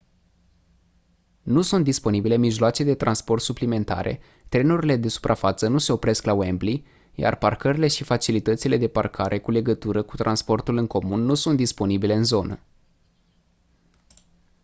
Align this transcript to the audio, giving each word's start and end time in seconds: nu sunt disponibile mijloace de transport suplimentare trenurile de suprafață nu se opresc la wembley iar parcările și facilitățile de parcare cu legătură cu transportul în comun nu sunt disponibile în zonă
nu 1.41 1.61
sunt 1.61 1.83
disponibile 1.83 2.37
mijloace 2.37 2.83
de 2.83 2.95
transport 2.95 3.41
suplimentare 3.41 4.19
trenurile 4.49 4.95
de 4.95 5.07
suprafață 5.07 5.67
nu 5.67 5.77
se 5.77 5.91
opresc 5.91 6.23
la 6.25 6.33
wembley 6.33 6.85
iar 7.13 7.35
parcările 7.37 7.87
și 7.87 8.03
facilitățile 8.03 8.77
de 8.77 8.87
parcare 8.87 9.39
cu 9.39 9.51
legătură 9.51 10.01
cu 10.03 10.15
transportul 10.15 10.77
în 10.77 10.87
comun 10.87 11.21
nu 11.21 11.33
sunt 11.35 11.57
disponibile 11.57 12.13
în 12.13 12.23
zonă 12.23 12.59